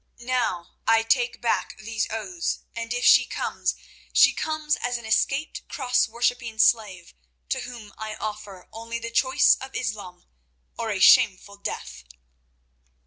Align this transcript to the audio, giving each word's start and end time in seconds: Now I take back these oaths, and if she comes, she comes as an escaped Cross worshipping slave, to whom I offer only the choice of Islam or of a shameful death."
Now 0.17 0.71
I 0.87 1.03
take 1.03 1.41
back 1.41 1.77
these 1.77 2.07
oaths, 2.09 2.61
and 2.75 2.91
if 2.91 3.05
she 3.05 3.23
comes, 3.27 3.75
she 4.11 4.33
comes 4.33 4.75
as 4.77 4.97
an 4.97 5.05
escaped 5.05 5.67
Cross 5.69 6.07
worshipping 6.07 6.57
slave, 6.57 7.13
to 7.49 7.59
whom 7.59 7.93
I 7.99 8.15
offer 8.15 8.67
only 8.73 8.97
the 8.97 9.11
choice 9.11 9.57
of 9.61 9.75
Islam 9.75 10.25
or 10.75 10.89
of 10.89 10.97
a 10.97 10.99
shameful 11.01 11.57
death." 11.57 12.03